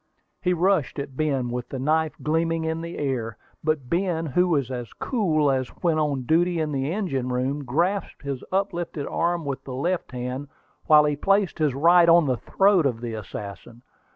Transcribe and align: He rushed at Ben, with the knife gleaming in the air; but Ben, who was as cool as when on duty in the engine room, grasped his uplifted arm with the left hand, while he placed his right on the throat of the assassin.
He 0.41 0.51
rushed 0.55 0.97
at 0.97 1.15
Ben, 1.15 1.51
with 1.51 1.69
the 1.69 1.77
knife 1.77 2.15
gleaming 2.23 2.63
in 2.63 2.81
the 2.81 2.97
air; 2.97 3.37
but 3.63 3.87
Ben, 3.87 4.25
who 4.25 4.47
was 4.47 4.71
as 4.71 4.91
cool 4.93 5.51
as 5.51 5.67
when 5.83 5.99
on 5.99 6.23
duty 6.23 6.59
in 6.59 6.71
the 6.71 6.91
engine 6.91 7.29
room, 7.29 7.63
grasped 7.63 8.23
his 8.23 8.43
uplifted 8.51 9.05
arm 9.05 9.45
with 9.45 9.63
the 9.63 9.75
left 9.75 10.11
hand, 10.11 10.47
while 10.87 11.05
he 11.05 11.15
placed 11.15 11.59
his 11.59 11.75
right 11.75 12.09
on 12.09 12.25
the 12.25 12.37
throat 12.37 12.87
of 12.87 12.99
the 13.01 13.13
assassin. 13.13 13.83